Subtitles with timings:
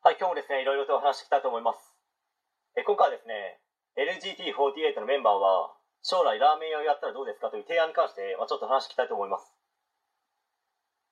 [0.00, 1.92] はい、今日もですね、いろいろとお話していきたいと思います。
[2.72, 3.60] え今回はですね、
[4.00, 9.52] LGT48 のメンバーは、将来ラーメン屋をやったらどうですかという提案に関して、まあ、ちょっと話していきたいと思います。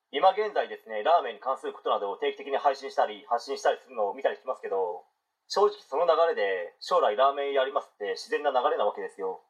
[0.09, 5.05] 今現在ですね、ラーメンに関することなどを定期的に配信したり、発信したりするのを見たりしますけど、
[5.53, 9.45] 正直その流れで、将来ラーメン屋やりますって自然な流れなわけですよ。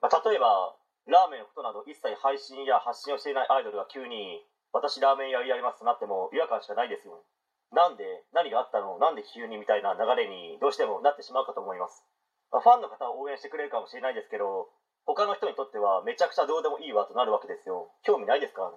[0.00, 0.72] まあ、例えば、
[1.04, 7.20] ラーメンのことなど一切配信や発信をしていないアイドルが急に、私ラーメン屋やりますとなっても違和感しかないですよ。
[7.20, 7.37] ね
[7.72, 8.98] なんで何があったの？
[8.98, 12.02] なんで急にみたいな流れにどうしてもなってしまうかと思います。
[12.50, 14.68] まあ、ファンの方を応援してくれるかもしれないですけど、
[15.04, 17.92] 他の人にとってはめちゃくちゃどうでもいいわとなるわけですよ。
[18.04, 18.76] 興味ないですからね。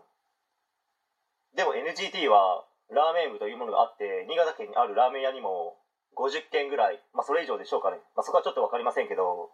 [1.55, 5.79] でも NGT はラーメン部というものがあって、新潟県にあるラーメン屋にも
[6.19, 7.99] 50軒ぐらい、まあそれ以上でしょうかね。
[8.15, 9.51] まあそこはちょっとわかりませんけど、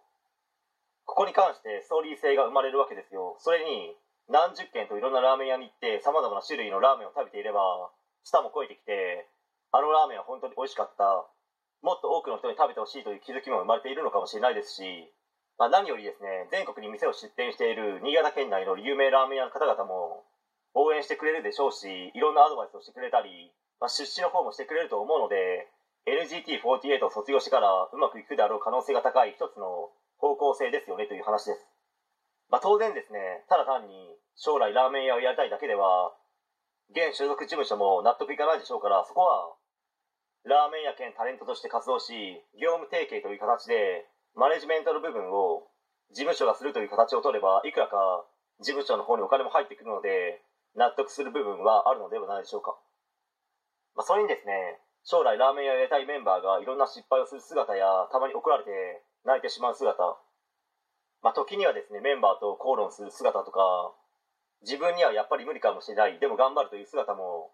[1.05, 3.37] ここに関してストーリー性が生まれるわけですよ。
[3.39, 3.93] それに
[4.29, 7.89] 何十軒といろんなラーメン屋に行って様々な種類のラーメンを食べていれば、
[8.27, 9.23] 舌も肥えてきて、
[9.71, 11.23] あのラーメンは本当に美味しかった。
[11.81, 14.83] もっと多くの人に食べてほしいという気づきも生まれているのかもしれないですし、
[15.57, 20.25] まあ、何よりですね、全国に店を出店している新潟県内の有名ラーメン屋の方々も
[20.73, 25.69] 応援してくれるでしょうし、いろんなアドバイスをしてくれたり、まあ、出資の方もしてくれると思うので、
[26.05, 31.65] NGT48 を卒業してからうまくいくであろう可能性が高い一つの方向性ですよねという話です。
[32.49, 36.13] まあ、当然ですね、ただ単に将来ラーメン屋をやりたいだけでは、
[36.91, 39.55] 現所属事務所も納得いかないでしょうから、そこは
[40.47, 42.13] ラーメン屋兼タレントとして活動し、
[42.55, 45.67] 業務提携という形で、マネジメントの部分を
[46.11, 48.23] 事務所がするという形を取れば、いくらか
[48.59, 50.41] 事務所の方にお金も入ってくるので、
[50.75, 52.79] 納得する部分はあるのではないでしょうか。
[53.95, 59.99] まあ、それにですね、将来ラーメン屋をやりたいメンバーがいろんな失敗をする姿や、たまに怒られて泣いてしまう姿、
[61.21, 63.91] まあ、時にはですね、メンバーと口論する姿とか、
[64.67, 67.49] 自分にはやっぱり無理かもしれない、でも頑張るという姿も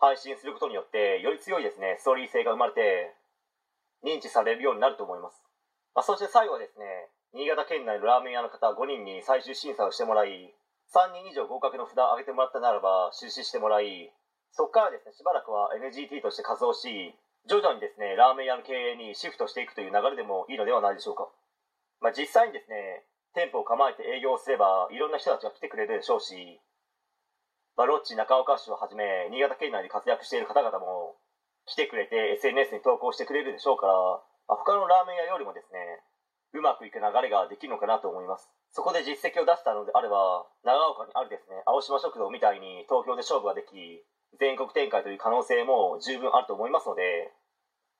[0.00, 1.96] 配信することによってより強いですね。
[2.00, 3.14] ストーリー性が生まれて
[4.04, 5.42] 認知されるようになると思います、
[5.94, 10.54] まあ、そして最後はですね新潟県内のラーメン屋の方5人に最終審査をしてもらい
[10.94, 14.12] 3人以上合格の札を上げてもらったならば出資してもらい
[14.52, 17.12] そこからですねしばらくは NGT として活動し
[17.46, 21.28] 徐々にですねラーメン屋の経営にシフトしていくという流れでもいいのではないでしょうか、
[22.00, 26.60] まあ、実際にですね店舗を構えて営業すればいろんな人たちが来てくれるでしょうし
[27.78, 31.14] まあ、ロッチ中岡市をはじめ新潟県内で活躍している方々も
[31.62, 33.94] 来てくれて SNS に投稿してくれるでしょうから、
[34.50, 36.02] まあ、他のラーメン屋よりもですね
[36.58, 38.48] うまくいく流れができるのかなと思います。
[38.72, 44.02] そこで実績を出したのであれば長岡にあるですね青島食堂みたいに東京で勝負ができ
[44.42, 47.32] 全国展開という可能性も十分あると思いますので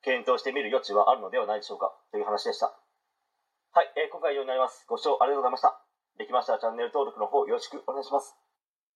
[0.02, 2.74] 検討してみる余地はあるのではないでしょうかという話でした。
[3.78, 4.82] はい、えー、今回は以上になります。
[4.90, 5.78] ご視聴ありがとうございました。
[6.18, 8.34] できましたらチャンネル登録の方よろしくお願いします。